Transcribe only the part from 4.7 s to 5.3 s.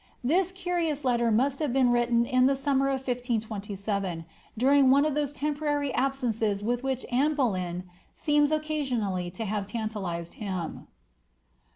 one of